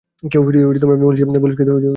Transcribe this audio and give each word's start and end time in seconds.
কেউ 0.23 0.41
পুলিশকে 0.43 0.85
নালিশ 0.85 1.55
করছে 1.59 1.71
না। 1.71 1.89